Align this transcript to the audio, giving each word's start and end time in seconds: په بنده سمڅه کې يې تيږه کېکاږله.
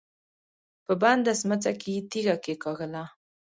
په 0.85 0.93
بنده 1.01 1.33
سمڅه 1.41 1.71
کې 1.79 1.89
يې 1.95 2.01
تيږه 2.11 2.35
کېکاږله. 2.43 3.03